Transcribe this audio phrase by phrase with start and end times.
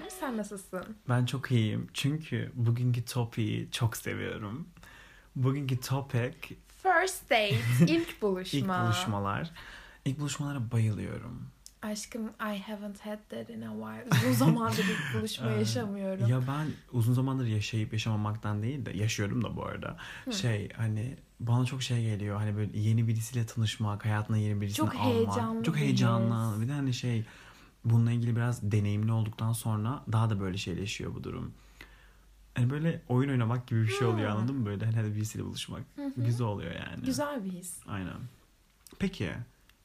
[0.00, 0.12] iyiyim.
[0.20, 0.96] Sen nasılsın?
[1.08, 4.68] Ben çok iyiyim çünkü bugünkü topiği çok seviyorum.
[5.36, 6.52] Bugünkü topik
[6.82, 7.58] First date,
[7.92, 8.58] ilk buluşma.
[8.58, 9.50] ilk buluşmalar.
[10.04, 11.46] İlk buluşmalara bayılıyorum.
[11.82, 14.18] Aşkım I haven't had that in a while.
[14.30, 16.28] Uzun zamandır ilk buluşma yaşamıyorum.
[16.28, 19.96] Ya ben uzun zamandır yaşayıp yaşamamaktan değil de yaşıyorum da bu arada.
[20.30, 24.94] Şey hani bana çok şey geliyor hani böyle yeni birisiyle tanışmak, hayatına yeni birisini Çok
[24.94, 25.04] almak.
[25.06, 26.62] heyecanlı Çok bir heyecanlı.
[26.62, 27.24] Bir de hani şey
[27.90, 31.52] bununla ilgili biraz deneyimli olduktan sonra daha da böyle şeyleşiyor bu durum.
[32.54, 34.36] Hani böyle oyun oynamak gibi bir şey oluyor Hmm.
[34.36, 34.66] anladın mı?
[34.66, 35.82] Böyle hani birisiyle buluşmak.
[36.16, 37.04] Güzel oluyor yani.
[37.04, 37.78] Güzel bir his.
[37.88, 38.16] Aynen.
[38.98, 39.30] Peki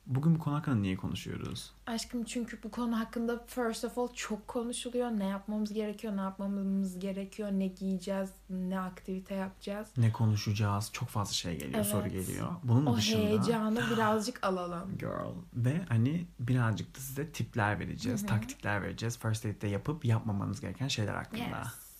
[0.05, 1.71] bugün bu konu hakkında niye konuşuyoruz?
[1.87, 5.07] Aşkım çünkü bu konu hakkında first of all çok konuşuluyor.
[5.11, 9.87] Ne yapmamız gerekiyor, ne yapmamamız gerekiyor, ne giyeceğiz, ne aktivite yapacağız.
[9.97, 10.89] Ne konuşacağız?
[10.93, 11.85] Çok fazla şey geliyor, Evet.
[11.85, 12.47] soru geliyor.
[12.63, 14.97] Bunun O dışında heyecanı birazcık alalım.
[14.97, 19.17] girl ve hani birazcık da size tipler vereceğiz, taktikler vereceğiz.
[19.19, 21.41] First date'de yapıp yapmamanız gereken şeyler hakkında.
[21.43, 21.93] Yes.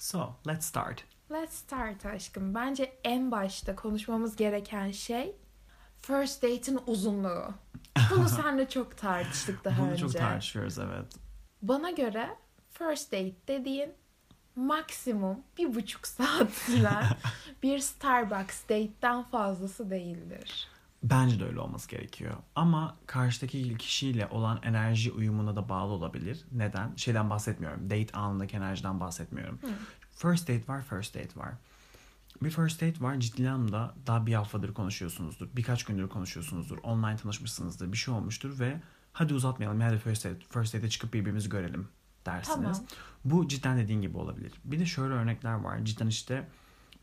[0.00, 1.04] So, let's start.
[1.32, 2.54] Let's start aşkım.
[2.54, 5.36] Bence en başta konuşmamız gereken şey
[6.06, 7.44] first date'in uzunluğu.
[8.10, 10.00] Bunu seninle çok tartıştık daha Bunu önce.
[10.00, 11.06] çok tartışıyoruz evet.
[11.62, 12.36] Bana göre
[12.70, 13.92] first date dediğin
[14.56, 17.04] maksimum bir buçuk saat süren
[17.62, 20.68] bir Starbucks date'den fazlası değildir.
[21.02, 22.34] Bence de öyle olması gerekiyor.
[22.54, 26.44] Ama karşıdaki kişiyle olan enerji uyumuna da bağlı olabilir.
[26.52, 26.92] Neden?
[26.96, 27.90] Şeyden bahsetmiyorum.
[27.90, 29.60] Date anındaki enerjiden bahsetmiyorum.
[30.10, 31.52] First date var, first date var.
[32.42, 35.48] Bir first date var ciddi anlamda daha bir haftadır konuşuyorsunuzdur.
[35.56, 36.78] Birkaç gündür konuşuyorsunuzdur.
[36.78, 37.92] Online tanışmışsınızdır.
[37.92, 38.80] Bir şey olmuştur ve
[39.12, 39.80] hadi uzatmayalım.
[39.80, 41.88] Hadi first date, first date'e çıkıp birbirimizi görelim
[42.26, 42.56] dersiniz.
[42.56, 42.86] Tamam.
[43.24, 44.52] Bu cidden dediğin gibi olabilir.
[44.64, 45.84] Bir de şöyle örnekler var.
[45.84, 46.48] Cidden işte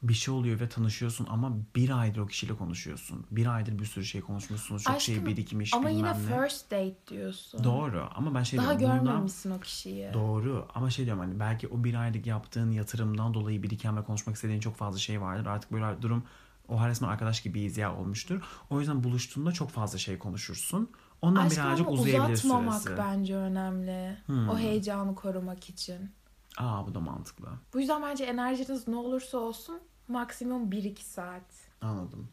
[0.04, 3.26] bir şey oluyor ve tanışıyorsun ama bir aydır o kişiyle konuşuyorsun.
[3.32, 4.84] Bir aydır bir sürü şey konuşmuşsunuz.
[4.84, 6.42] Çok şey Aşkım, birikmiş Ama bilmem yine ne.
[6.42, 7.64] first date diyorsun.
[7.64, 9.00] Doğru ama ben şey Daha diyorum.
[9.00, 10.14] bundan- görmemişsin o kişiyi.
[10.14, 14.36] Doğru ama şey diyorum hani belki o bir aylık yaptığın yatırımdan dolayı biriken ve konuşmak
[14.36, 15.46] istediğin çok fazla şey vardır.
[15.46, 16.24] Artık böyle durum
[16.68, 18.42] o resmen arkadaş gibiyiz ya olmuştur.
[18.70, 20.90] O yüzden buluştuğunda çok fazla şey konuşursun.
[21.22, 22.98] Ondan Aşkım birazcık ama uzayabilir uzatmamak süresi.
[23.02, 24.18] bence önemli.
[24.26, 24.50] Hmm.
[24.50, 26.12] O heyecanı korumak için.
[26.58, 27.48] Aa bu da mantıklı.
[27.74, 29.80] Bu yüzden bence enerjiniz ne olursa olsun
[30.12, 31.44] maksimum 1-2 saat.
[31.82, 32.28] Anladım.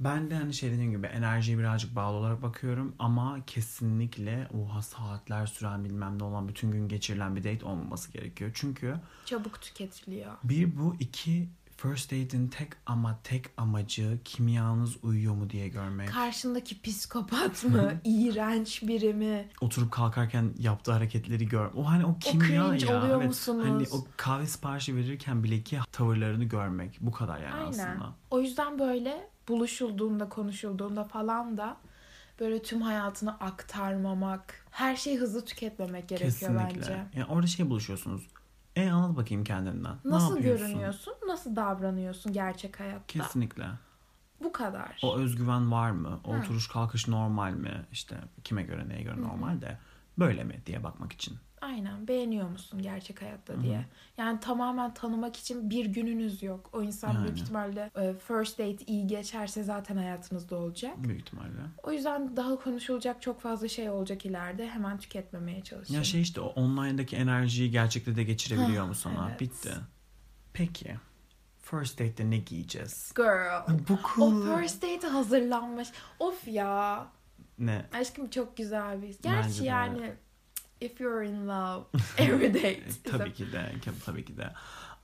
[0.00, 5.46] Ben de hani şey dediğim gibi enerjiye birazcık bağlı olarak bakıyorum ama kesinlikle oha saatler
[5.46, 8.50] süren bilmem ne olan bütün gün geçirilen bir date olmaması gerekiyor.
[8.54, 8.94] Çünkü
[9.26, 10.32] Çabuk tüketiliyor.
[10.44, 11.48] bir bu iki
[11.82, 16.08] first date'in tek ama tek amacı kimyanız uyuyor mu diye görmek.
[16.08, 17.92] Karşındaki psikopat mı?
[18.04, 19.48] iğrenç biri mi?
[19.60, 21.70] Oturup kalkarken yaptığı hareketleri gör.
[21.76, 22.98] O hani o kimya cringe ya.
[22.98, 23.26] oluyor evet.
[23.26, 23.66] musunuz?
[23.68, 26.98] Hani o kahve siparişi verirken bileki tavırlarını görmek.
[27.00, 27.68] Bu kadar yani Aynen.
[27.68, 28.14] aslında.
[28.30, 31.76] O yüzden böyle buluşulduğunda, konuşulduğunda falan da
[32.40, 36.80] böyle tüm hayatını aktarmamak, her şeyi hızlı tüketmemek gerekiyor Kesinlikle.
[36.80, 37.06] bence.
[37.14, 38.22] Yani orada şey buluşuyorsunuz.
[38.80, 39.96] E anlat bakayım kendinden.
[40.04, 41.14] Nasıl ne görünüyorsun?
[41.26, 43.06] Nasıl davranıyorsun gerçek hayatta?
[43.06, 43.66] Kesinlikle.
[44.42, 45.00] Bu kadar.
[45.02, 46.20] O özgüven var mı?
[46.24, 46.38] O Hı.
[46.38, 47.86] oturuş kalkış normal mi?
[47.92, 49.78] İşte kime göre neye göre normal de
[50.18, 51.36] böyle mi diye bakmak için.
[51.70, 52.08] Aynen.
[52.08, 53.62] Beğeniyor musun gerçek hayatta Hı hı.
[53.62, 53.86] diye.
[54.18, 56.70] Yani tamamen tanımak için bir gününüz yok.
[56.72, 57.40] O insan büyük Yani.
[57.40, 60.92] ihtimalle e, first date iyi geçerse zaten hayatınızda olacak.
[61.04, 61.50] Büyük ihtimalle.
[61.82, 64.68] O yüzden daha konuşulacak çok fazla şey olacak ileride.
[64.68, 65.94] Hemen tüketmemeye çalışın.
[65.94, 69.26] Ya şey işte o online'daki enerjiyi gerçekte de geçirebiliyor mu sana?
[69.28, 69.40] evet.
[69.40, 69.70] Bitti.
[70.52, 70.96] Peki.
[71.62, 73.12] First date'te ne giyeceğiz?
[73.16, 73.62] Girl.
[73.88, 74.58] Bu O cool.
[74.58, 75.88] first date hazırlanmış.
[76.18, 77.06] Of ya.
[77.58, 77.86] Ne?
[77.92, 79.08] Aşkım çok güzel bir.
[79.08, 80.16] Bence Gerçi de.
[80.80, 81.84] İf you're in love
[82.18, 82.82] every date.
[83.04, 83.72] tabii ki de.
[84.04, 84.52] Tabii ki de.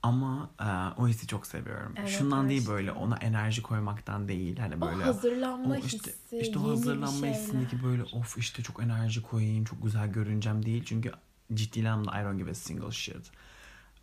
[0.02, 1.94] Ama e, o hissi çok seviyorum.
[1.96, 2.74] Evet, Şundan değil aşkım.
[2.74, 4.58] böyle ona enerji koymaktan değil.
[4.58, 8.82] Hani böyle o hazırlanma o işte, hissi, işte o hazırlanma hissindeki böyle of işte çok
[8.82, 10.84] enerji koyayım, çok güzel görüneceğim değil.
[10.84, 11.12] Çünkü
[11.54, 13.30] ciddi anlamda I don't give a single shit.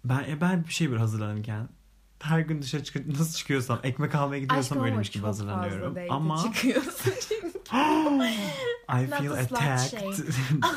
[0.05, 1.69] Ben, e, ben bir şey bir hazırlanırken
[2.19, 5.97] her gün dışarı çıkıp nasıl çıkıyorsam ekmek almaya gidiyorsam Aşkım ama öyleymiş gibi hazırlanıyorum.
[6.09, 7.13] Ama çıkıyorsun.
[8.89, 10.13] I feel attacked.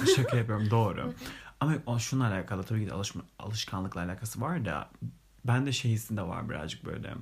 [0.16, 1.12] Şaka yapıyorum doğru.
[1.60, 4.90] Ama o şununla alakalı tabii ki de alışma, alışkanlıkla alakası var da
[5.44, 7.14] ben de şey hissinde var birazcık böyle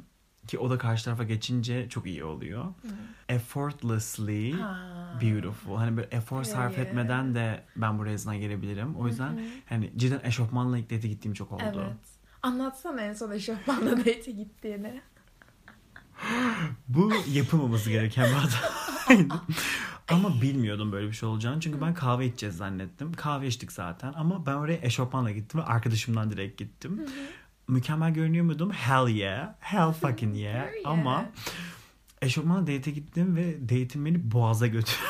[0.47, 2.65] ki o da karşı tarafa geçince çok iyi oluyor.
[3.29, 5.19] Effortlessly Ha.
[5.23, 5.77] beautiful.
[5.77, 8.97] Hani böyle efor sarf etmeden de ben buraya hızına gelebilirim.
[8.97, 11.63] O yüzden hani cidden eşofmanla ilk date gittiğim çok oldu.
[11.77, 11.97] Evet.
[12.43, 15.01] Anlatsana en son eşofmanla date gittiğini.
[16.89, 18.84] Bu yapılmaması gereken bir hataydı.
[20.09, 21.61] Ama bilmiyordum böyle bir şey olacağını.
[21.61, 23.13] Çünkü ben kahve içeceğiz zannettim.
[23.13, 24.13] Kahve içtik zaten.
[24.17, 27.07] Ama ben oraya eşofmanla gittim ve arkadaşımdan direkt gittim.
[27.69, 28.71] Mükemmel görünüyor muydum?
[28.71, 29.55] Hell yeah.
[29.61, 30.55] Hell fucking yeah.
[30.55, 30.73] Yeah.
[30.85, 31.25] Ama
[32.23, 34.99] eşofmanla date'e gittim ve date'im beni boğaza götürdü.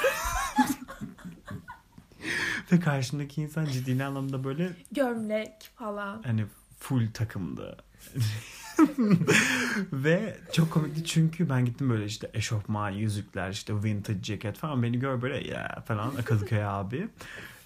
[2.72, 6.22] Ve karşımdaki insan ciddi anlamda böyle Gömlek falan.
[6.22, 6.44] hani
[6.78, 7.76] full takımdı.
[9.92, 14.82] Ve çok komikti çünkü ben gittim böyle işte eşofman, yüzükler, işte vintage ceket falan.
[14.82, 17.08] Beni gör böyle ya falan Kadıköy abi.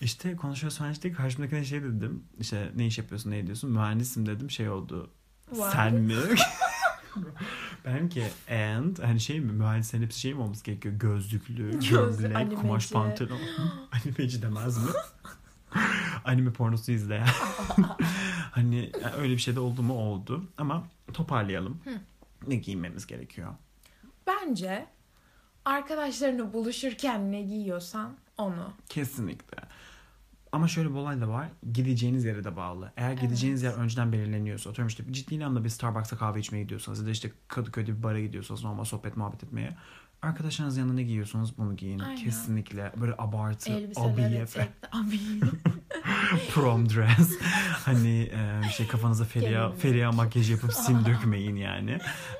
[0.00, 2.24] İşte konuşuyoruz falan işte karşımdakine şey dedim.
[2.40, 3.70] İşte ne iş yapıyorsun, ne ediyorsun?
[3.70, 5.10] Mühendisim dedim şey oldu.
[5.52, 5.72] Vay.
[5.72, 6.14] Sen mi?
[7.84, 10.94] ben ki and hani şey mi mühendislerin hepsi şey mi olması gerekiyor?
[10.94, 13.38] Gözlüklü, Gözlü, gömlek, kumaş pantolon.
[13.92, 14.90] Animeci demez mi?
[16.24, 17.26] Anime pornosu izleyen.
[18.52, 20.44] hani öyle bir şey de oldu mu oldu.
[20.58, 21.80] Ama toparlayalım.
[22.46, 23.54] Ne giymemiz gerekiyor?
[24.26, 24.86] Bence
[25.64, 28.72] arkadaşlarını buluşurken ne giyiyorsan onu.
[28.88, 29.58] Kesinlikle.
[30.52, 31.48] Ama şöyle bir olay da var.
[31.72, 32.92] Gideceğiniz yere de bağlı.
[32.96, 37.06] Eğer gideceğiniz yer önceden belirleniyorsa, atıyorum işte ciddi anlamda bir Starbucks'a kahve içmeye gidiyorsanız ya
[37.06, 39.76] da işte Kadıköy'de bir bara gidiyorsanız normal sohbet muhabbet etmeye.
[40.22, 41.98] Arkadaşlarınız yanında ne giyiyorsunuz bunu giyin.
[41.98, 42.24] Aynen.
[42.24, 42.92] Kesinlikle.
[43.00, 44.68] Böyle abartı, Elbiseler abiye, etekli.
[44.92, 45.52] Abiye.
[46.54, 47.38] prom dress.
[47.84, 51.90] hani e, şey kafanıza feriha, feriha makyaj yapıp sim dökmeyin yani.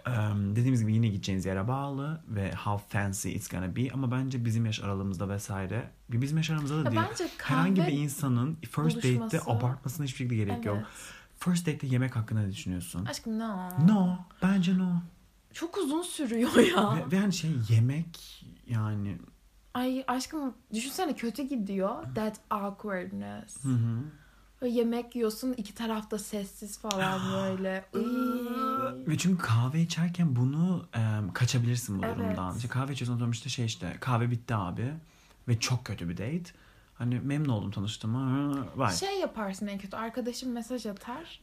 [0.07, 0.11] E,
[0.57, 3.89] dediğimiz gibi yine gideceğiniz yere bağlı ve how fancy it's gonna be.
[3.95, 5.91] Ama bence bizim yaş aralığımızda vesaire.
[6.09, 7.03] bir Bizim yaş aramızda da değil.
[7.39, 10.77] Herhangi bir insanın first buluşması- abartmasına hiçbir şekilde gerek yok.
[10.77, 10.87] Evet.
[11.39, 13.05] First date'te yemek hakkında ne düşünüyorsun?
[13.07, 13.69] Aşkım no.
[13.89, 14.17] No.
[14.43, 14.93] Bence no.
[15.53, 16.97] Çok uzun sürüyor ya.
[16.97, 19.17] Ve, ve yani şey yemek yani
[19.79, 22.05] Ay aşkım düşünsene kötü gidiyor.
[22.15, 23.65] That awkwardness.
[23.65, 24.03] hı hı.
[24.63, 27.85] Böyle yemek yiyorsun iki tarafta sessiz falan böyle.
[29.09, 32.17] Ve çünkü kahve içerken bunu em, kaçabilirsin bu Evet.
[32.17, 32.57] durumdan.
[32.57, 34.95] İşte kahve içiyorsun işte şey işte kahve bitti abi
[35.49, 36.53] ve çok kötü bir date.
[36.95, 38.53] Hani memnun oldum tanıştığıma.
[38.77, 38.95] Vay.
[38.95, 39.97] Şey yaparsın en kötü.
[39.97, 41.41] Arkadaşım mesaj atar.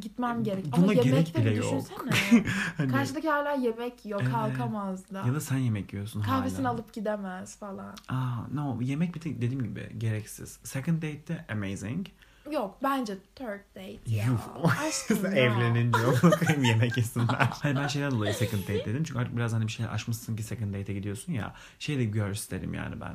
[0.00, 0.64] Gitmem gerek.
[0.72, 1.84] Buna Ama gerek yemekte bile yok.
[2.76, 4.20] Hani- Karşıdaki hala yemek yiyor.
[4.22, 4.32] Evet.
[4.32, 5.18] Kalkamaz da.
[5.26, 6.74] ya da sen yemek yiyorsun Kahvesini hala.
[6.74, 7.94] alıp gidemez falan.
[8.08, 10.58] Aa, no yemek bir tek dediğim gibi gereksiz.
[10.64, 12.06] Second date'te amazing.
[12.52, 14.24] Yok bence third date ya.
[14.26, 15.20] Yuh.
[15.36, 17.48] Evlenince bakayım yemek yesinler.
[17.62, 19.04] hani ben şeyden dolayı second date dedim.
[19.04, 21.54] Çünkü artık biraz hani bir şey aşmışsın ki second date'e gidiyorsun ya.
[21.78, 23.14] Şey de isterim yani ben.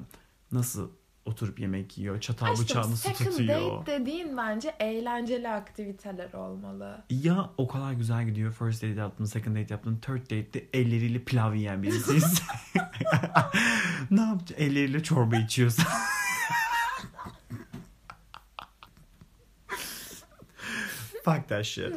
[0.51, 0.89] Nasıl
[1.31, 3.80] oturup yemek yiyor, çatal bıçağı Aşkım nasıl second tutuyor.
[3.81, 7.04] date dediğin bence eğlenceli aktiviteler olmalı.
[7.10, 8.54] Ya o kadar güzel gidiyor.
[8.54, 9.98] First date yaptın, second date yaptın.
[10.01, 12.42] Third date'de elleriyle pilav yiyen birisiyiz.
[14.12, 14.60] ne yapacak?
[14.60, 15.83] Elleriyle çorba içiyorsun.
[21.25, 21.94] Fuck that shit.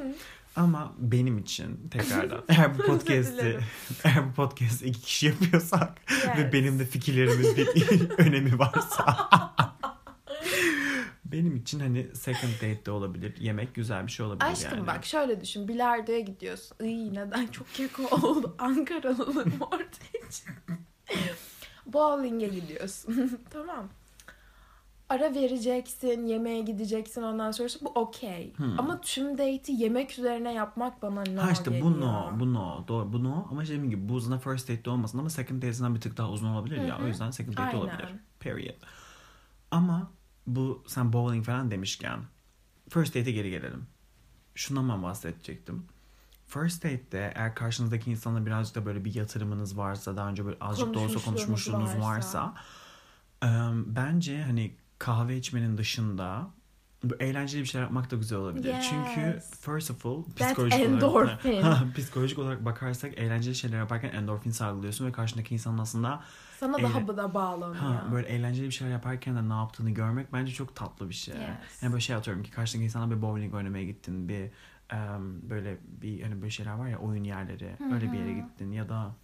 [0.56, 3.58] Ama benim için tekrardan eğer bu podcast'i
[4.04, 6.00] eğer bu podcast'i iki kişi yapıyorsak
[6.36, 6.52] ve Yes.
[6.52, 9.28] benim de fikirlerimin bir önemi varsa
[11.24, 13.36] benim için hani second date de olabilir.
[13.40, 14.86] Yemek güzel bir şey olabilir Aşkım yani.
[14.86, 15.68] bak şöyle düşün.
[15.68, 16.76] Bilardo'ya gidiyorsun.
[16.84, 18.54] Iy neden çok keko oldu.
[18.58, 20.72] Ankaralılığım ortaya çıktı.
[21.86, 23.38] Bowling'e gidiyorsun.
[23.50, 23.88] tamam.
[25.08, 28.54] Ara vereceksin, yemeğe gideceksin ondan sonrası bu okey.
[28.56, 28.80] Hmm.
[28.80, 31.86] Ama tüm date'i yemek üzerine yapmak bana ne Ha işte geliyor.
[31.86, 33.46] bu no, bu no, doğru, bu no.
[33.50, 36.30] Ama işte dediğim gibi bu uzun first date'de olmasın ama second date'sinden bir tık daha
[36.30, 36.98] uzun olabilir ya.
[36.98, 37.04] Hı hı.
[37.04, 37.78] O yüzden second date Aynen.
[37.78, 38.08] olabilir.
[38.40, 38.74] Period.
[39.70, 40.10] Ama
[40.46, 42.20] bu sen bowling falan demişken
[42.88, 43.86] first date'e geri gelelim.
[44.54, 45.84] Şundan ben bahsedecektim.
[46.46, 50.94] First date'de eğer karşınızdaki insanla birazcık da böyle bir yatırımınız varsa daha önce böyle azıcık
[50.94, 52.54] da olsa Konuşmuşluğunuz konuşmuşluğunuz varsa,
[53.42, 56.46] em, bence hani kahve içmenin dışında
[57.04, 58.74] bu eğlenceli bir şeyler yapmak da güzel olabilir.
[58.74, 58.86] Yes.
[58.90, 61.52] Çünkü first of all psikolojik endorphin.
[61.62, 66.22] olarak psikolojik olarak bakarsak eğlenceli şeyler yaparken endorfin salgılıyorsun ve karşındaki insanın aslında
[66.60, 67.82] Sana Eyle- daha da bağlanıyor.
[67.82, 71.34] ha, böyle eğlenceli bir şeyler yaparken de ne yaptığını görmek bence çok tatlı bir şey.
[71.34, 71.82] Yes.
[71.82, 74.50] Yani böyle şey atıyorum ki karşındaki insana bir bowling oynamaya gittin bir
[74.90, 78.88] em, böyle bir hani böyle şeyler var ya oyun yerleri öyle bir yere gittin ya
[78.88, 79.14] da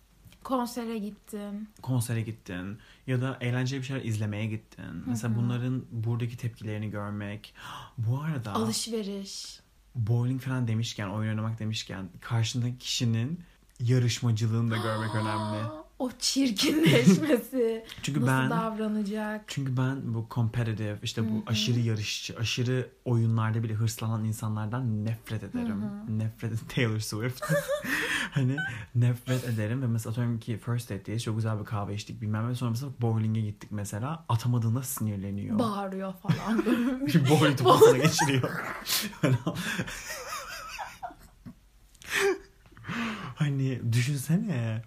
[0.45, 1.69] Konsere gittin.
[1.83, 5.03] konsere gittin ya da eğlenceli bir şeyler izlemeye gittin.
[5.07, 7.55] Mesela bunların buradaki tepkilerini görmek.
[7.99, 9.61] Bu arada Alışveriş.
[9.95, 13.41] bowling falan demişken, oyun oynamak demişken karşındaki kişinin
[13.81, 15.69] yarışmacılığını da görmek önemli.
[16.01, 17.85] O çirkinleşmesi.
[18.03, 19.45] Çünkü Nasıl ben davranacak?
[19.47, 25.85] çünkü ben bu competitive işte bu aşırı yarışçı, aşırı oyunlarda bile hırslanan insanlardan nefret ederim.
[26.09, 27.45] Nefret Taylor Swift.
[28.31, 28.57] hani
[28.95, 32.55] nefret ederim ve mesela atıyorum ki first date'deyiz çok güzel bir kahve içtik bilmem ne
[32.55, 35.59] sonra mesela bowling'e gittik mesela atamadığında sinirleniyor.
[35.59, 36.65] Bağırıyor falan.
[37.07, 38.51] Bir bowling topasına geçiriyor.
[43.35, 44.83] hani düşünsene.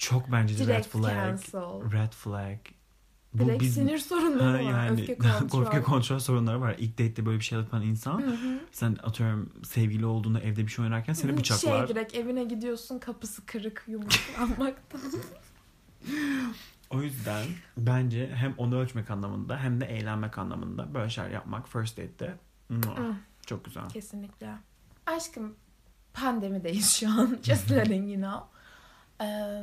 [0.00, 1.12] Çok bence de red flag.
[1.12, 1.92] cancel.
[1.92, 2.58] Red flag.
[3.38, 4.60] Direkt sinir sorunları Ha, var.
[4.60, 5.62] yani Öfke kontrol.
[5.62, 6.74] öfke kontrol sorunları var.
[6.78, 8.36] İlk date'de böyle bir şey yapan insan
[8.72, 11.78] sen atıyorum sevgili olduğunda evde bir şey oynarken seni bıçaklar.
[11.86, 15.00] Şey direkt evine gidiyorsun kapısı kırık yumruklanmaktan.
[16.90, 17.44] O yüzden
[17.76, 22.34] bence hem onu ölçmek anlamında hem de eğlenmek anlamında böyle şeyler yapmak first date'te
[22.68, 23.14] mua, Hı.
[23.46, 23.88] çok güzel.
[23.88, 24.54] Kesinlikle.
[25.06, 25.54] Aşkım
[26.14, 27.38] pandemideyiz şu an.
[27.42, 28.46] Just letting you know.
[29.20, 29.62] Ee,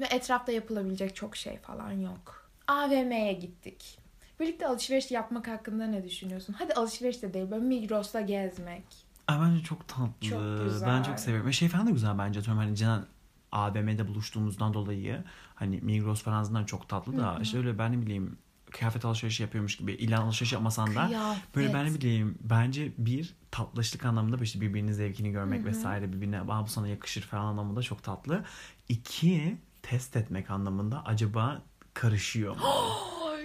[0.00, 2.50] ve etrafta yapılabilecek çok şey falan yok.
[2.68, 3.98] AVM'ye gittik.
[4.40, 6.54] Birlikte alışveriş yapmak hakkında ne düşünüyorsun?
[6.58, 7.50] Hadi alışveriş de değil.
[7.50, 8.84] Böyle Migros'ta gezmek.
[9.28, 10.28] Ay bence çok tatlı.
[10.28, 10.88] Çok güzel.
[10.88, 11.48] Ben çok seviyorum.
[11.48, 12.40] Ve şey falan da güzel bence.
[12.40, 13.06] Atıyorum hani Cenan
[13.52, 17.42] AVM'de buluştuğumuzdan dolayı hani Migros falan azından çok tatlı da Hı hı.
[17.42, 18.38] işte öyle ben ne bileyim
[18.70, 21.56] kıyafet alışverişi yapıyormuş gibi ilan alışverişi yapmasan da Kıyafet.
[21.56, 25.66] böyle ben ne bileyim bence bir tatlışlık anlamında işte birbirinin zevkini görmek Hı hı.
[25.68, 28.44] vesaire birbirine bu sana yakışır falan anlamında çok tatlı.
[28.88, 31.62] İki test etmek anlamında acaba
[31.94, 32.62] karışıyor mu?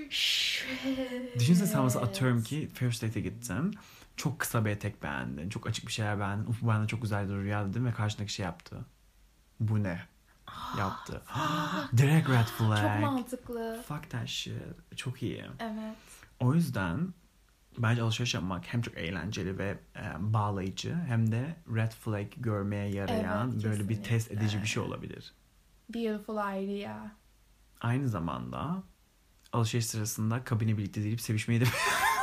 [0.09, 0.65] Shit.
[1.39, 3.75] Düşünsene sen mesela atıyorum ki first date'e gittin.
[4.15, 5.49] Çok kısa bir etek beğendin.
[5.49, 6.47] Çok açık bir şeyler beğendin.
[6.47, 8.85] Uf bu bende çok güzel duruyor dedim ve karşındaki şey yaptı.
[9.59, 10.01] Bu ne?
[10.77, 11.21] Yaptı.
[11.97, 12.77] Direkt red flag.
[12.77, 13.83] Çok mantıklı.
[13.87, 14.53] Fuck that shit.
[14.95, 15.45] Çok iyi.
[15.59, 15.95] Evet.
[16.39, 17.13] O yüzden
[17.77, 23.51] bence alışveriş yapmak hem çok eğlenceli ve e, bağlayıcı hem de red flag görmeye yarayan
[23.51, 25.33] Evet, böyle bir test edici bir şey olabilir.
[25.89, 27.11] Beautiful idea.
[27.81, 28.83] Aynı zamanda
[29.53, 31.65] alışveriş sırasında kabine birlikte gelip sevişmeyi de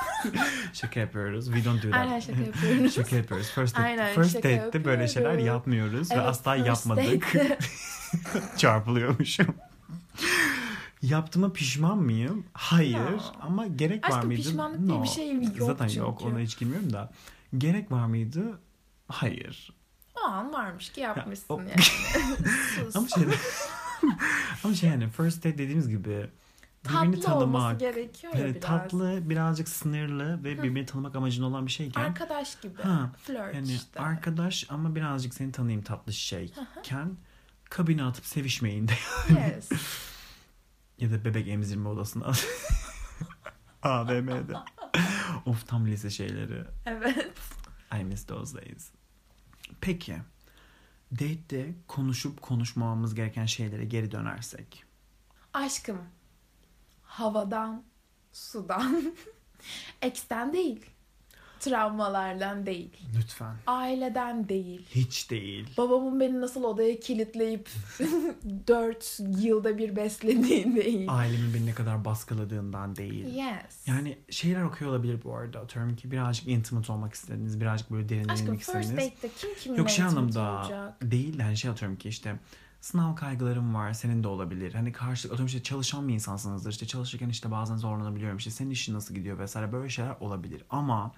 [0.73, 1.47] şaka yapıyoruz.
[1.47, 2.01] We don't do that.
[2.01, 2.95] Aynen şaka yapıyoruz.
[2.95, 3.47] şaka yapıyoruz.
[3.51, 7.33] First, date, Aynen, first date'te böyle şeyler yapmıyoruz ve Evet, asla first yapmadık.
[8.57, 9.55] Çarpılıyormuşum.
[11.03, 12.47] Yaptığıma pişman mıyım?
[12.53, 12.99] Hayır.
[12.99, 13.21] No.
[13.41, 14.43] Ama gerek var Aşkım mıydı?
[14.43, 16.01] pişmanlık diye bir şey yok Zaten çünkü.
[16.01, 16.23] yok.
[16.23, 17.13] Ona hiç girmiyorum da.
[17.59, 18.61] Gerek var mıydı?
[19.09, 19.73] Hayır.
[20.25, 21.73] O an varmış ki yapmışsın o- yani.
[22.95, 23.25] Ama şey
[24.65, 26.31] ama şey yani first date dediğimiz gibi
[26.85, 28.63] birbirini tatlı olması tanımak, gerekiyor ya biraz.
[28.63, 32.83] tatlı, birazcık sınırlı ve birbirini tanımak amacında olan bir şeyken Arkadaş gibi.
[32.83, 34.01] Ha, Flirt yani işte.
[34.01, 37.17] arkadaş ama birazcık seni tanıyayım tatlı şeyken
[37.71, 38.93] kabine atıp sevişmeyin de
[39.29, 39.71] yes.
[40.99, 42.33] ya da bebek emzirme odasına
[43.83, 44.55] AVM'de.
[45.47, 46.65] of tam lise şeyleri.
[46.87, 47.33] Evet.
[48.01, 48.91] I miss those days.
[49.81, 50.17] Peki.
[51.13, 54.85] Date'de konuşup konuşmamamız gereken şeylere geri dönersek.
[55.53, 55.99] Aşkım.
[57.03, 57.85] Havadan,
[58.33, 59.15] sudan,
[60.03, 60.87] eksten değil.
[61.65, 62.91] Travmalardan değil.
[63.19, 63.55] Lütfen.
[63.67, 64.87] Aileden değil.
[64.91, 65.67] Hiç değil.
[65.79, 67.71] Babamın beni nasıl odaya kilitleyip
[68.69, 71.07] 4 yılda bir beslediği değil.
[71.11, 73.25] Ailemin beni ne kadar baskıladığından değil.
[73.27, 73.87] Yes.
[73.87, 75.61] Yani şeyler okuyor olabilir bu arada.
[75.61, 77.61] Atıyorum ki birazcık intimate olmak istediniz.
[77.61, 78.97] Birazcık böyle Aşkım derinlemek first istediniz.
[78.97, 81.11] date'de kim kiminle Yok şey anlamda olacak?
[81.11, 82.37] değil de hani şey atıyorum ki işte
[82.81, 84.75] sınav kaygılarım var senin de olabilir.
[84.75, 86.71] Hani karşılık atıyorum işte çalışan bir insansınızdır.
[86.71, 88.37] İşte çalışırken işte bazen zorlanabiliyorum.
[88.39, 90.63] İşte senin işin nasıl gidiyor vesaire böyle şeyler olabilir.
[90.71, 91.13] Ama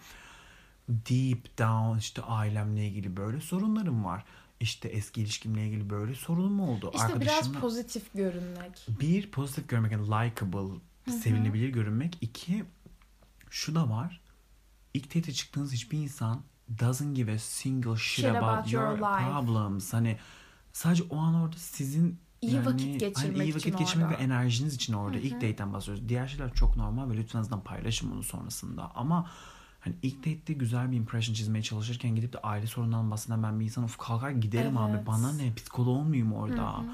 [0.88, 4.24] deep down işte ailemle ilgili böyle sorunlarım var.
[4.60, 6.90] İşte eski ilişkimle ilgili böyle sorunum oldu.
[6.94, 8.86] İşte biraz Arkadaşımla- pozitif görünmek.
[9.00, 10.80] bir pozitif görmek yani likable
[11.22, 12.64] sevinilebilir görünmek iki
[13.50, 14.20] şu da var
[14.94, 16.42] ilk date çıktığınız hiçbir insan
[16.80, 19.30] doesn't give a single shit, Shit about, about your, your life.
[19.30, 20.18] problems hani
[20.72, 24.12] sadece o an orada sizin İyi yani, vakit hani geçirmek iyi için vakit geçirmek ve
[24.14, 24.22] orada.
[24.24, 26.08] enerjiniz için orada ilk date'den bahsediyoruz.
[26.08, 28.92] Diğer şeyler çok normal ve lütfen azından paylaşın bunu sonrasında.
[28.94, 29.30] Ama
[29.84, 33.64] hani ilk date'de güzel bir impression çizmeye çalışırken gidip de aile sorunlarından bahseden ben bir
[33.64, 35.06] insan of kalkar giderim abi Evet.
[35.06, 36.84] bana ne psikoloğum muyum orada?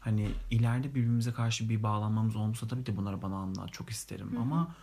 [0.00, 3.72] Hani ileride birbirimize karşı bir bağlanmamız olmuşsa tabii de bunları bana anlat.
[3.72, 4.74] Çok isterim ama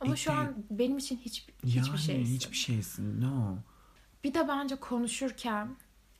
[0.00, 2.34] Ama ilk şu an benim için hiç, yani hiçbir şeysin.
[2.34, 3.20] hiçbir şeysin.
[3.20, 3.56] No.
[4.24, 5.68] Bir de bence konuşurken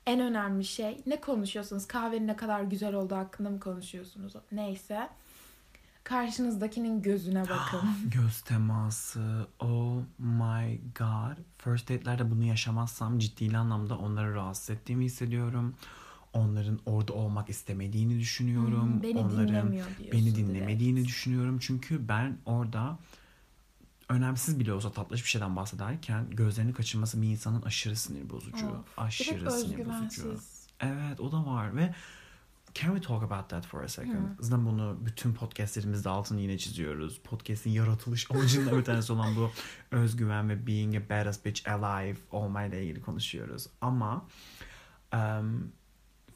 [0.06, 1.86] en önemli şey ne konuşuyorsunuz?
[1.86, 4.32] Kahvenin ne kadar güzel olduğu hakkında mı konuşuyorsunuz?
[4.52, 5.08] Neyse.
[6.04, 7.80] Karşınızdakinin gözüne bakın.
[8.06, 9.46] Göz teması.
[9.58, 11.36] Oh my god.
[11.58, 15.74] First date'lerde bunu yaşamazsam ciddi anlamda onları rahatsız ettiğimi hissediyorum.
[16.32, 18.92] Onların orada olmak istemediğini düşünüyorum.
[18.92, 19.72] Hmm, beni Onların
[20.12, 20.36] beni direkt.
[20.36, 21.58] dinlemediğini düşünüyorum.
[21.58, 22.98] Çünkü ben orada
[24.08, 28.66] önemsiz bile olsa tatlış bir şeyden bahsederken gözlerini kaçırması bir insanın aşırı sinir bozucu.
[28.66, 28.98] Of.
[28.98, 30.38] Aşırı sinir bozucu.
[30.80, 31.94] Evet o da var ve
[32.74, 34.36] can we talk about that for a second?
[34.40, 37.18] Zaten bunu bütün podcastlerimizde altını yine çiziyoruz.
[37.18, 39.50] Podcast'in yaratılış amacından bir tanesi olan bu
[39.96, 43.66] özgüven ve being a badass bitch alive olmayla ilgili konuşuyoruz.
[43.80, 44.26] Ama
[45.14, 45.72] um,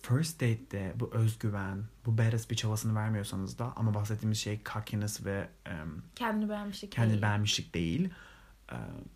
[0.03, 5.49] first date'de bu özgüven, bu badass bitch havasını vermiyorsanız da ama bahsettiğimiz şey cockiness ve
[5.71, 7.23] um, Kendini beğenmişlik kendi değil.
[7.23, 8.11] beğenmişlik değil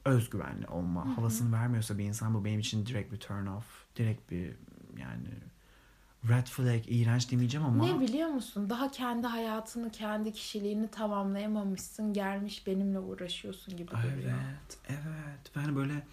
[0.05, 3.65] özgüvenli olma havasını vermiyorsa bir insan bu benim için direkt bir turn off
[3.97, 4.55] direkt bir
[4.97, 5.29] yani
[6.29, 8.71] red flag iğrenç demeyeceğim ama Ne biliyor musun?
[8.71, 12.13] Daha kendi hayatını, kendi kişiliğini tamamlayamamışsın.
[12.13, 14.13] Gelmiş benimle uğraşıyorsun gibi duruyor.
[14.25, 16.07] evet evet yani böyle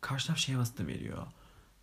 [0.00, 1.26] karşı taraf şey havası da veriyor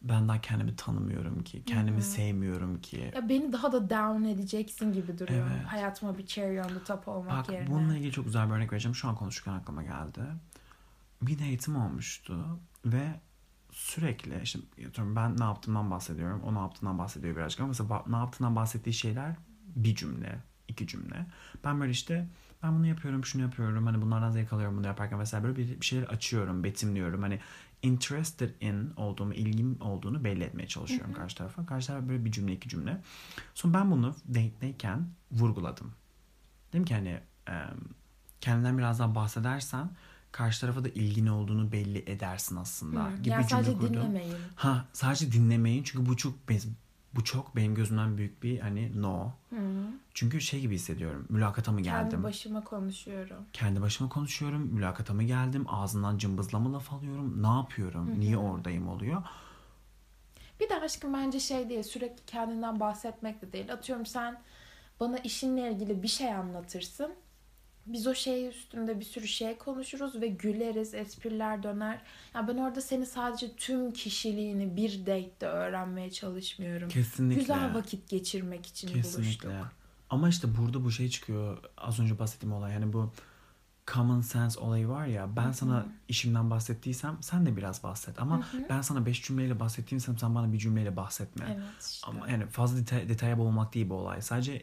[0.01, 1.63] ben daha kendimi tanımıyorum ki.
[1.66, 3.12] Kendimi sevmiyorum ki.
[3.16, 5.48] Ya beni daha da down edeceksin gibi duruyor.
[5.51, 5.66] Evet.
[5.66, 7.70] Hayatıma bir cherry on the top olmak Bak yerine.
[7.72, 8.96] bununla ilgili çok güzel bir örnek vereceğim.
[8.96, 10.22] Şu an konuşurken aklıma geldi.
[11.22, 13.20] Bir date'im olmuştu ve
[13.72, 14.60] sürekli işte
[14.98, 16.42] ben ne yaptığımdan bahsediyorum.
[16.42, 19.36] O ne yaptığından bahsediyor birazcık ama mesela ne yaptığından bahsettiği şeyler
[19.75, 21.25] bir cümle, iki cümle.
[21.63, 22.28] Ben böyle işte
[22.63, 23.86] ben bunu yapıyorum, şunu yapıyorum.
[23.86, 27.22] Hani bunlardan zevk alıyorum bunu yaparken vesaire böyle bir, bir şeyler açıyorum, betimliyorum.
[27.22, 27.40] Hani
[27.82, 31.66] interested in olduğumu, ilgim olduğunu belli etmeye çalışıyorum karşı tarafa.
[31.66, 33.01] Karşı taraf böyle bir cümle, iki cümle.
[33.54, 35.92] Sonra ben bunu date'deyken vurguladım.
[36.74, 37.20] Dedim ki hani
[38.42, 39.90] kendinden biraz daha bahsedersen
[40.31, 43.05] karşı tarafa da ilgin olduğunu belli edersin aslında.
[43.05, 43.17] Hı.
[43.17, 43.93] gibi Yani sadece kurdum.
[43.93, 44.35] dinlemeyin.
[44.55, 46.33] Ha sadece dinlemeyin çünkü bu çok
[47.15, 49.31] bu çok benim gözümden büyük bir hani no.
[49.50, 49.55] Hı.
[50.13, 51.25] Çünkü şey gibi hissediyorum.
[51.29, 52.09] Mülakata mı geldim?
[52.09, 53.45] Kendi başıma konuşuyorum.
[53.53, 54.61] Kendi başıma konuşuyorum.
[54.61, 55.65] Mülakata mı geldim?
[55.67, 57.43] Ağzından cımbızlama laf alıyorum.
[57.43, 58.19] Ne yapıyorum?
[58.19, 59.23] Niye oradayım oluyor?
[60.59, 63.73] Bir de aşkım bence şey değil sürekli kendinden bahsetmek de değil.
[63.73, 64.41] Atıyorum sen
[65.00, 67.13] bana işinle ilgili bir şey anlatırsın.
[67.85, 72.01] Biz o şey üstünde bir sürü şey konuşuruz ve güleriz, espriler döner.
[72.35, 76.89] Ya ben orada seni sadece tüm kişiliğini bir date'de öğrenmeye çalışmıyorum.
[76.89, 77.41] Kesinlikle.
[77.41, 79.47] Güzel vakit geçirmek için Kesinlikle.
[79.50, 79.51] buluştuk.
[80.09, 81.57] Ama işte burada bu şey çıkıyor.
[81.77, 82.73] Az önce bahsettiğim olay.
[82.73, 83.11] Yani bu
[83.88, 85.35] common sense olayı var ya.
[85.35, 88.19] Ben sana işimden bahsettiysem sen de biraz bahset.
[88.19, 91.45] Ama ben sana beş cümleyle bahsettiysem sen bana bir cümleyle bahsetme.
[91.47, 92.07] Evet işte.
[92.07, 94.21] Ama yani fazla detay, detaya boğulmak değil bu olay.
[94.21, 94.61] Sadece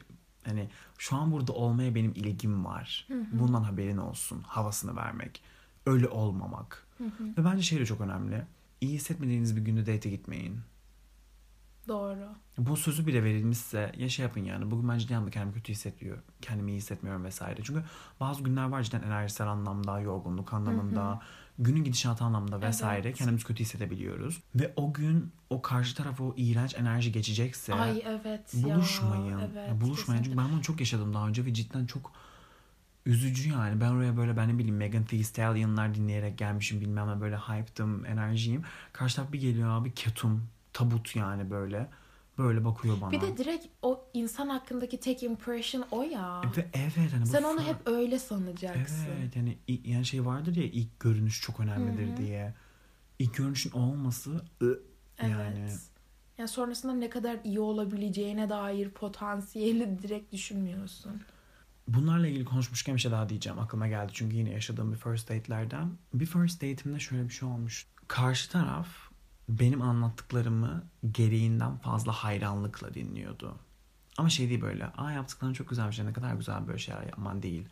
[0.49, 3.09] hani şu an burada olmaya benim ilgim var.
[3.33, 4.43] Bundan haberin olsun.
[4.47, 5.43] Havasını vermek.
[5.87, 6.87] Öyle olmamak.
[7.00, 8.47] Ve bence şey de çok önemli.
[8.81, 10.61] İyi hissetmediğiniz bir günde date gitmeyin.
[11.88, 12.28] Doğru.
[12.59, 14.71] Bu sözü bile verilmişse ya şey yapın yani.
[14.71, 16.19] Bugün ben anlamda kendimi kötü hissediyor.
[16.43, 17.61] Kendimi iyi hissetmiyorum vesaire.
[17.62, 17.83] Çünkü
[18.21, 21.21] bazı günler var cidden enerjisel anlamda, yorgunluk anlamında,
[21.59, 23.19] günün gidişatı anlamda vesaire Evet.
[23.19, 24.43] kendimizi kötü hissedebiliyoruz.
[24.55, 28.62] Ve o gün o karşı tarafa o iğrenç enerji geçecekse Ay evet ya.
[28.62, 29.38] buluşmayın.
[29.40, 30.23] Evet, Ya buluşmayın.
[30.23, 32.12] Çünkü ben bunu çok yaşadım daha önce ve cidden çok
[33.07, 33.81] üzücü yani.
[33.81, 38.07] Ben oraya böyle ben ne bileyim Megan Thee Stallion'lar dinleyerek gelmişim bilmem ne böyle hype'dım,
[38.07, 38.62] enerjiyim.
[38.92, 41.88] Karşı taraf bir geliyor abi ketum, tabut yani böyle.
[42.38, 43.11] Böyle bakıyor bana.
[43.12, 46.42] Bir de direkt o insan hakkındaki tek impression o ya.
[46.57, 49.07] Ve evet hani Sen onu hep öyle sanacaksın.
[49.18, 52.55] Evet yani yani şey vardır ya ilk görünüş çok önemlidir diye.
[53.18, 54.31] İlk görünüşün olması
[54.62, 54.81] ı,
[55.18, 55.31] Evet.
[55.31, 55.70] yani
[56.38, 61.22] Yani sonrasında ne kadar iyi olabileceğine dair potansiyeli direkt düşünmüyorsun.
[61.88, 63.59] Bunlarla ilgili konuşmuşken bir şey daha diyeceğim.
[63.59, 65.90] Aklıma geldi çünkü yine yaşadığım bir first date'lerden.
[66.14, 67.87] Bir first date'imde şöyle bir şey olmuş.
[68.09, 68.88] Karşı taraf
[69.48, 73.56] benim anlattıklarımı gereğinden fazla hayranlıkla dinliyordu.
[74.16, 74.87] Ama şey değil böyle.
[74.87, 75.98] Aa yaptıkların çok güzelmiş.
[75.98, 77.68] Ne kadar güzel böyle şeyler yapman değil.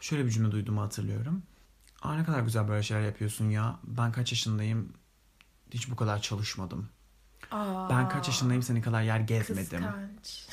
[0.00, 1.42] Şöyle bir cümle duyduğumu hatırlıyorum.
[2.02, 3.78] Aa ne kadar güzel böyle şeyler yapıyorsun ya.
[3.84, 4.92] Ben kaç yaşındayım?
[5.70, 6.88] Hiç bu kadar çalışmadım.
[7.50, 9.64] Aa, Ben kaç yaşındayım seni kadar yer gezmedim.
[9.82, 10.48] Kıskanç.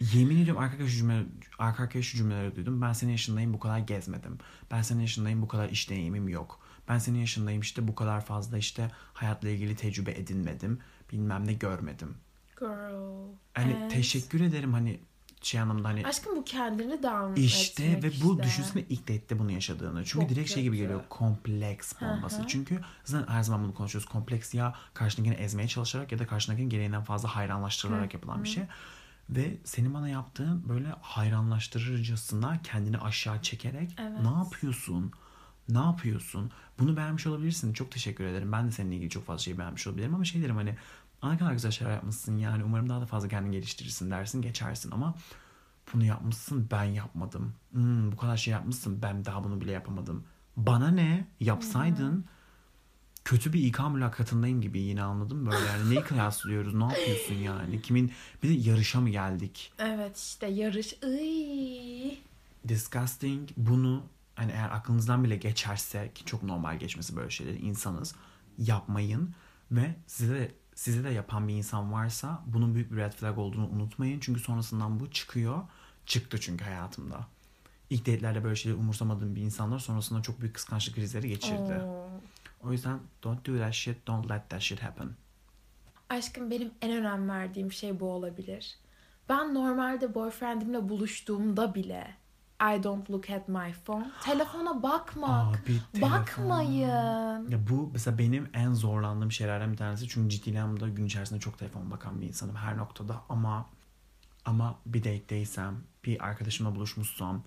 [0.12, 1.24] Yemin ediyorum arka arkaya şu cümle,
[1.58, 2.82] arka arkaya şu cümleleri duydum.
[2.82, 4.38] Ben senin yaşındayım bu kadar gezmedim.
[4.70, 6.60] Ben senin yaşındayım bu kadar iş deneyimim yok.
[6.88, 10.78] Ben senin yaşındayım işte bu kadar fazla işte hayatla ilgili tecrübe edinmedim.
[11.12, 12.14] Bilmem ne görmedim.
[12.60, 13.28] Girl.
[13.54, 13.90] Hani Evet.
[13.90, 15.00] teşekkür ederim hani
[15.42, 18.42] şey anlamda hani Aşkım bu kendini down işte etmek ve bu işte.
[18.42, 20.04] düşünsene ilk date'de bunu yaşadığını.
[20.04, 20.82] Çünkü Çok direkt şey gibi kötü.
[20.82, 22.42] geliyor kompleks bombası.
[22.46, 24.08] Çünkü zaten her zaman bunu konuşuyoruz.
[24.08, 28.62] Kompleks ya karşındakini ezmeye çalışarak ya da karşındakinin gereğinden fazla hayranlaştırılarak yapılan bir şey.
[29.30, 34.20] Ve senin bana yaptığın böyle hayranlaştırıcısına kendini aşağı çekerek Evet.
[34.22, 35.12] ne yapıyorsun?
[35.68, 36.50] Ne yapıyorsun?
[36.78, 37.72] Bunu beğenmiş olabilirsin.
[37.72, 38.52] Çok teşekkür ederim.
[38.52, 40.76] Ben de seninle ilgili çok fazla şey beğenmiş olabilirim ama şey derim hani
[41.22, 44.90] "Aa, ne kadar güzel şeyler yapmışsın yani umarım daha da fazla kendini geliştirirsin dersin geçersin
[44.90, 45.14] ama
[45.94, 47.54] bunu yapmışsın ben yapmadım.
[47.72, 50.24] Hmm, bu kadar şey yapmışsın ben daha bunu bile yapamadım.
[50.56, 51.26] Bana ne?
[51.40, 52.24] Yapsaydın
[53.24, 58.12] kötü bir İK mülakatındayım gibi yine anladım böyle yani neyi kıyaslıyoruz ne yapıyorsun yani kimin
[58.42, 60.92] bir de yarışa mı geldik Evet işte yarış.
[61.02, 62.14] Iy.
[62.68, 64.02] disgusting bunu
[64.38, 68.14] hani eğer aklınızdan bile geçerse ki çok normal geçmesi böyle şeyleri insanız
[68.58, 69.34] yapmayın
[69.70, 73.68] ve size de size de yapan bir insan varsa bunun büyük bir red flag olduğunu
[73.68, 75.62] unutmayın çünkü sonrasından bu çıkıyor
[76.06, 77.26] çıktı çünkü hayatımda
[77.90, 81.74] ilk date'lerde böyle şeyleri umursamadığım bir insanlar sonrasında çok büyük kıskançlık krizleri geçirdi.
[81.84, 82.08] Oo.
[82.62, 85.08] O yüzden don't do that shit, don't let that shit happen.
[86.08, 88.78] Aşkım benim en önem verdiğim şey bu olabilir.
[89.28, 92.14] Ben normalde boyfriendimle buluştuğumda bile
[92.60, 94.10] I don't look at my phone.
[94.24, 95.56] Telefona bakmak.
[95.58, 96.10] Abi, telefon.
[96.10, 97.48] Bakmayın.
[97.50, 100.08] Ya bu mesela benim en zorlandığım şeylerden bir tanesi.
[100.08, 103.66] Çünkü ciddi anlamda gün içerisinde çok telefon bakan bir insanım her noktada ama
[104.44, 107.42] ama bir date'deysem, bir arkadaşımla buluşmuşsam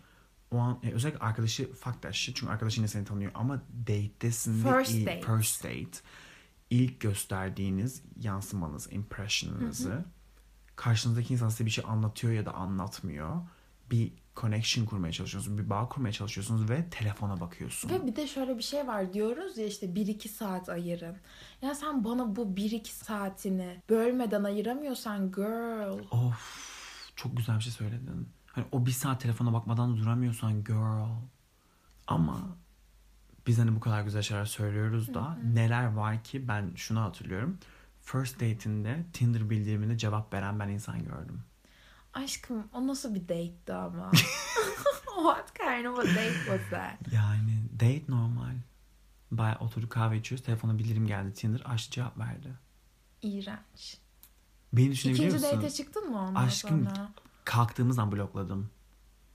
[0.52, 4.66] o an e, özellikle arkadaşı fuck that shit çünkü arkadaşı yine seni tanıyor ama date'desin
[4.66, 5.22] ve First iyi- date.
[5.22, 6.00] first date
[6.70, 10.06] ilk gösterdiğiniz yansımanız, impression'ınızı
[10.76, 13.36] karşınızdaki insan size bir şey anlatıyor ya da anlatmıyor.
[13.92, 17.90] Bir connection kurmaya çalışıyorsunuz, bir bağ kurmaya çalışıyorsunuz ve telefona bakıyorsun.
[17.90, 21.18] Ve bir de şöyle bir şey var diyoruz ya işte 1-2 saat ayırın.
[21.62, 26.00] Ya sen bana bu 1-2 saatini bölmeden ayıramıyorsan girl.
[26.12, 28.30] Of çok güzel bir şey söyledin.
[28.46, 31.10] Hani o bir saat telefona bakmadan duramıyorsan girl.
[32.08, 32.58] Ama
[33.48, 37.58] biz hani bu kadar güzel şeyler söylüyoruz da neler var ki ben şunu hatırlıyorum.
[38.02, 41.44] First date'inde Tinder bildirimine cevap veren ben insan gördüm.
[42.14, 44.12] Aşkım o nasıl bir date'ti ama?
[45.06, 47.14] What kind of a date was that?
[47.14, 48.56] Yani date normal.
[49.32, 50.46] Baya oturduk kahve içiyoruz.
[50.46, 51.62] Telefona bildirim geldi Tinder.
[51.66, 52.54] Açtı cevap verdi.
[53.22, 53.98] İğrenç.
[54.74, 55.58] Beni düşünebiliyor İkinci musun?
[55.58, 57.12] date'e çıktın mı ondan Aşkım sonra?
[57.46, 58.70] kalktığımız an blokladım.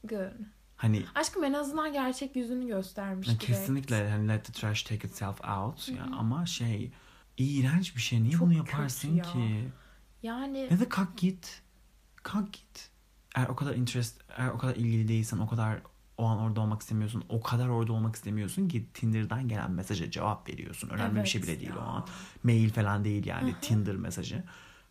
[0.05, 0.33] Good.
[0.77, 3.47] Hani Aşkım en azından gerçek yüzünü göstermiş ya direkt.
[3.47, 6.93] kesinlikle hani let the trash take itself out ya ama şey
[7.39, 8.23] iğrenç bir şey.
[8.23, 9.25] Niye Çok bunu kötü yaparsın ya.
[9.25, 9.69] ki?
[10.23, 11.63] Yani Ya da kalk git.
[12.27, 12.91] Kalk git.
[13.37, 15.81] Eğer o kadar interest, eğer o kadar ilgili değilsen, o kadar
[16.19, 20.49] o an orada olmak istemiyorsun, o kadar orada olmak istemiyorsun ki Tinder'dan gelen mesaja cevap
[20.49, 20.89] veriyorsun.
[20.89, 21.79] Önemli bir şey Evet bile değil ya.
[21.79, 22.07] o an.
[22.43, 24.45] Mail falan değil yani Tinder mesajı.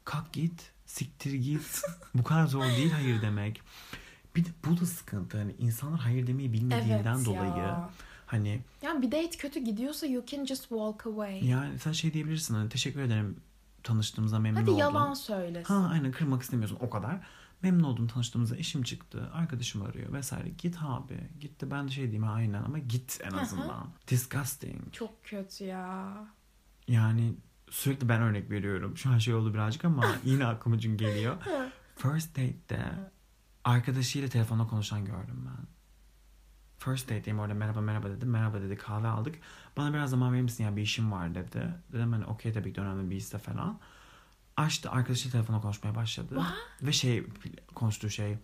[0.05, 1.81] Kalk git, siktir git.
[2.13, 3.61] Bu kadar zor değil hayır demek.
[4.35, 5.37] Bir de bu da sıkıntı.
[5.37, 7.89] Hani insanlar hayır demeyi bilmediğinden Evet dolayı ya.
[8.25, 11.45] hani yani bir date kötü gidiyorsa you can just walk away.
[11.45, 13.37] yani sen şey diyebilirsin hani teşekkür ederim
[13.85, 14.79] tanıştığımıza memnun Hadi oldum.
[14.79, 15.73] yalan söylesin.
[15.73, 17.19] Ha aynen kırmak istemiyorsun o kadar.
[17.61, 19.29] Memnun oldum tanıştığımıza işim çıktı.
[19.33, 20.49] Arkadaşım arıyor vesaire.
[20.49, 21.29] Git abi.
[21.39, 23.87] Gitti ben de şey diyeyim "Ha, aynen ama git en azından.
[24.07, 24.93] Disgusting.
[24.93, 26.13] Çok kötü ya.
[26.87, 27.33] Yani
[27.69, 28.97] sürekli ben örnek veriyorum.
[28.97, 31.35] Şu an şey oldu birazcık ama yine aklıma çünkü geliyor.
[31.95, 32.81] First date'de
[33.63, 35.67] arkadaşıyla telefonda konuşan gördüm ben.
[36.85, 38.25] First date'deyim orada merhaba merhaba dedi.
[38.25, 39.35] Merhaba dedi kahve aldık.
[39.77, 41.73] Bana biraz zaman verir misin ya bir işim var dedi.
[41.93, 43.79] Dedim hani okey tabii ki önemli bir iste falan.
[44.57, 46.41] Açtı arkadaşıyla telefonla konuşmaya başladı.
[46.81, 47.25] Ve şey
[47.75, 48.37] konuştuğu şey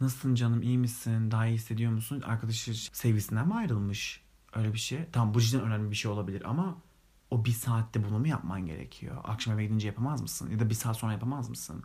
[0.00, 2.22] nasılsın canım iyi misin daha iyi hissediyor musun?
[2.26, 4.20] Arkadaşı sevgisinden mi ayrılmış?
[4.54, 5.04] Öyle bir şey.
[5.12, 6.76] Tamam bu cidden önemli bir şey olabilir ama
[7.30, 9.16] o bir saatte bunu mu yapman gerekiyor?
[9.24, 10.50] Akşam eve gidince yapamaz mısın?
[10.50, 11.84] Ya da bir saat sonra yapamaz mısın?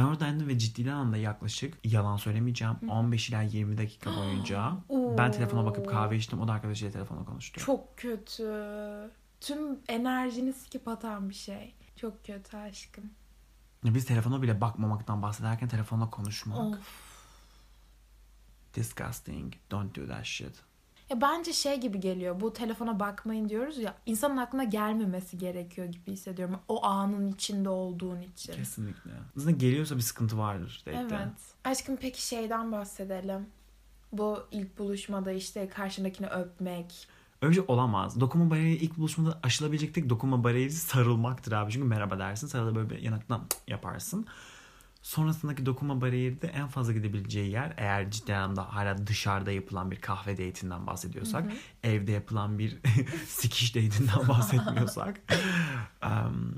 [0.00, 4.72] Ben oradaydım ve ciddi anlamda yaklaşık yalan söylemeyeceğim 15 ila 20 dakika boyunca
[5.18, 7.60] ben telefona bakıp kahve içtim o da arkadaşıyla telefonla konuştu.
[7.60, 8.44] Çok kötü.
[9.40, 11.74] Tüm enerjini sikip atan bir şey.
[11.96, 13.04] Çok kötü aşkım.
[13.84, 16.58] Ya Biz telefona bile bakmamaktan bahsederken telefonla konuşmak.
[16.58, 16.78] Of.
[18.74, 19.54] Disgusting.
[19.70, 20.62] Don't do that shit.
[21.10, 22.40] Ya bence şey gibi geliyor.
[22.40, 23.94] Bu telefona bakmayın diyoruz ya.
[24.06, 26.58] insanın aklına gelmemesi gerekiyor gibi hissediyorum.
[26.68, 28.52] O anın içinde olduğun için.
[28.52, 29.10] Kesinlikle.
[29.36, 31.14] Zaten geliyorsa bir sıkıntı vardır date'de.
[31.14, 31.28] Evet.
[31.64, 33.46] Aşkım peki şeyden bahsedelim.
[34.12, 37.08] Bu ilk buluşmada işte karşındakini öpmek.
[37.52, 38.20] Şey olamaz.
[38.20, 41.72] Dokunma bariyeri ilk buluşmada aşılabilecek tek dokunma bariyeri sarılmaktır abi.
[41.72, 42.46] Çünkü merhaba dersin.
[42.46, 44.26] Sarılı böyle bir yanaktan yaparsın.
[45.02, 50.00] Sonrasındaki dokunma bariyeri de en fazla gidebileceği yer eğer ciddi anlamda hala dışarıda yapılan bir
[50.00, 52.78] kahve date'inden bahsediyorsak evde yapılan bir
[53.26, 55.20] sikiş date'inden bahsetmiyorsak
[56.02, 56.54] em,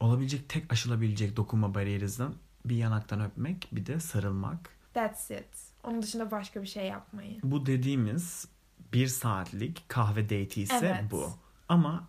[0.00, 4.70] olabilecek tek aşılabilecek dokunma bariyerinizden bir yanaktan öpmek bir de sarılmak.
[4.94, 5.46] That's it.
[5.84, 7.40] Onun dışında başka bir şey yapmayın.
[7.42, 8.48] Bu dediğimiz
[8.92, 11.10] bir saatlik kahve date'i ise Evet.
[11.10, 11.30] bu.
[11.68, 12.08] Ama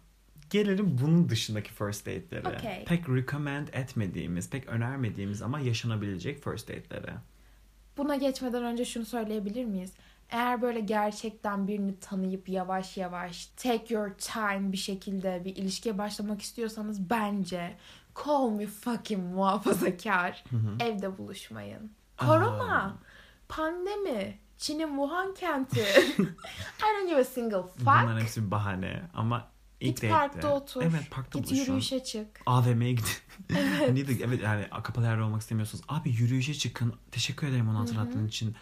[0.52, 2.58] gelelim bunun dışındaki first date'lere.
[2.58, 2.86] Okey.
[2.86, 7.14] Pek recommend etmediğimiz, pek önermediğimiz ama yaşanabilecek first date'lere.
[7.98, 9.94] Buna geçmeden önce şunu söyleyebilir miyiz?
[10.30, 16.42] Eğer böyle gerçekten birini tanıyıp yavaş yavaş take your time bir şekilde bir ilişkiye başlamak
[16.42, 17.78] istiyorsanız bence
[18.26, 20.44] call me fucking muhafazakar.
[20.80, 21.92] Evde buluşmayın.
[22.18, 22.94] Korona, Aa.
[23.50, 25.80] pandemi, Çin'in Wuhan kenti.
[26.20, 28.22] I don't give a single Bunların fuck.
[28.22, 29.51] hepsi bir bahane ama
[29.82, 30.82] ilk Git parkta otur.
[30.82, 32.28] Evet parkta Git yürüyüşe çık.
[32.46, 33.06] AVM'ye gidin.
[33.50, 34.10] evet.
[34.24, 35.84] evet yani kapalı yerde olmak istemiyorsunuz.
[35.88, 36.94] Abi yürüyüşe çıkın.
[37.12, 38.56] Teşekkür ederim onu hatırlattığın için.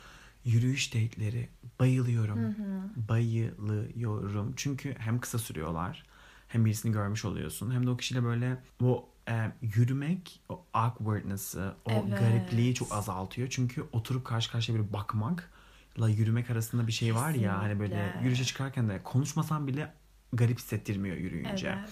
[0.45, 2.55] Yürüyüş date'leri bayılıyorum.
[2.95, 4.53] Bayılıyorum.
[4.55, 6.03] Çünkü hem kısa sürüyorlar.
[6.47, 7.71] Hem birisini görmüş oluyorsun.
[7.71, 12.19] Hem de o kişiyle böyle o e, yürümek o awkwardness'ı, o Evet.
[12.19, 13.47] garipliği çok azaltıyor.
[13.49, 18.45] Çünkü oturup karşı karşıya bir bakmakla yürümek arasında bir şey var ya hani böyle yürüyüşe
[18.45, 19.93] çıkarken de konuşmasan bile
[20.33, 21.75] garip hissettirmiyor yürüyünce.
[21.79, 21.89] Evet.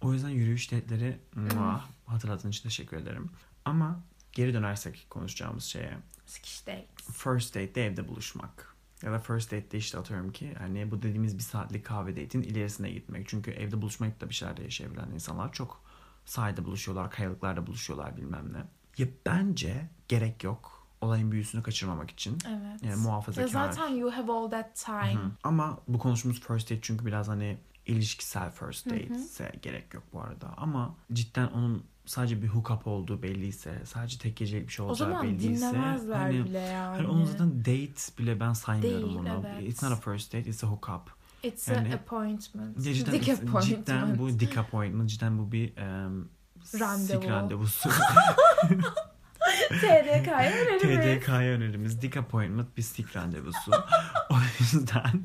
[0.00, 3.30] O yüzden yürüyüş date'leri muah, hatırlattığın için teşekkür ederim.
[3.64, 4.00] Ama
[4.32, 5.98] geri dönersek konuşacağımız şeye.
[6.26, 7.16] Sıkış dates.
[7.16, 8.76] First date'de evde buluşmak.
[9.02, 12.90] Ya da first date'de işte atıyorum ki hani bu dediğimiz bir saatlik kahve date'in ilerisine
[12.90, 13.28] gitmek.
[13.28, 15.82] Çünkü evde buluşmayıp da bir şeyler yaşayabilen insanlar çok
[16.24, 18.64] sahilde buluşuyorlar, kayalıklarda buluşuyorlar bilmem ne.
[18.98, 22.38] Ya bence gerek yok olayın büyüsünü kaçırmamak için.
[22.48, 22.82] Evet.
[22.82, 23.48] Yani Ya muhafazakar.
[23.48, 25.14] zaten you have all that time.
[25.14, 25.30] Hı.
[25.42, 27.58] Ama bu konuştuğumuz first date çünkü biraz hani
[27.90, 30.54] ilişkisel first date ise gerek yok bu arada.
[30.56, 35.08] Ama cidden onun sadece bir hookup olduğu belliyse, sadece tek gecelik bir şey O olacağı
[35.08, 35.48] zaman belliyse.
[35.72, 36.96] dinlemezler hani, bile yani.
[36.96, 39.46] hani onun zaten date bile ben saymıyorum Değil, onu.
[39.54, 39.68] evet.
[39.68, 41.20] It's not a first date, it's a hookup.
[41.42, 42.86] It's yani- a appointment.
[42.86, 43.64] Ya cidden, Dick appointment.
[43.86, 46.28] cidden bu dick appointment, cidden bu bir um,
[46.80, 47.20] Randevu.
[47.20, 47.88] sik randevusu.
[49.68, 51.20] TDK'ya önerimiz.
[51.20, 53.70] TDK'ya önerimiz dick appointment bir sik randevusu.
[54.30, 55.24] o yüzden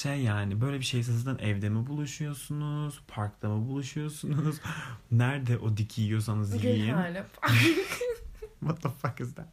[0.00, 3.00] şey yani böyle bir şeyse zaten evde mi buluşuyorsunuz?
[3.08, 4.60] Parkta mı buluşuyorsunuz?
[5.10, 6.94] Nerede o diki yiyorsanız yiyin.
[8.60, 9.46] What the fuck is that?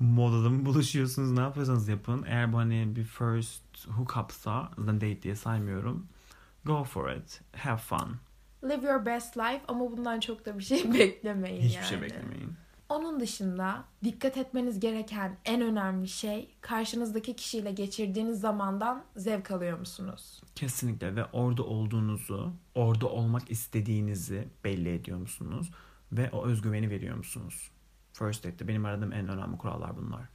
[0.00, 1.30] Modada mı buluşuyorsunuz?
[1.32, 2.24] Ne yapıyorsanız yapın.
[2.28, 6.06] Eğer bu hani bir first hookupsa zaten date diye saymıyorum.
[6.64, 7.40] Go for it.
[7.56, 8.16] Have fun.
[8.64, 11.86] Live your best life ama bundan çok da bir şey beklemeyin Hiçbir yani.
[11.86, 12.56] şey beklemeyin.
[12.88, 20.42] Onun dışında dikkat etmeniz gereken en önemli şey karşınızdaki kişiyle geçirdiğiniz zamandan zevk alıyor musunuz?
[20.54, 25.70] Kesinlikle ve orada olduğunuzu, orada olmak istediğinizi belli ediyor musunuz?
[26.12, 27.70] Ve o özgüveni veriyor musunuz?
[28.12, 30.28] First date'te benim aradığım en önemli kurallar bunlar.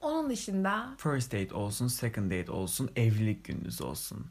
[0.00, 4.26] Onun dışında First date olsun, second date olsun, evlilik gününüz olsun.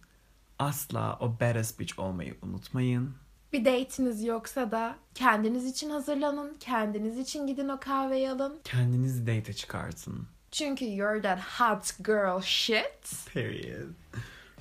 [0.59, 3.15] Asla o badass bitch olmayı unutmayın.
[3.57, 8.59] Bir date'iniz yoksa da kendiniz için hazırlanın, kendiniz için gidin o kahveyi alın.
[8.63, 10.27] Kendinizi date'e çıkartın.
[10.51, 13.33] Çünkü you're that hot girl shit.
[13.33, 13.93] Period.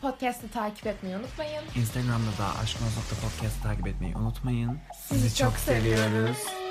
[0.00, 1.62] Podcast'ı takip etmeyi unutmayın.
[1.76, 4.78] Instagram'da da aşkınız.podcast takip etmeyi unutmayın.
[5.08, 6.65] Sizi çok seviyoruz.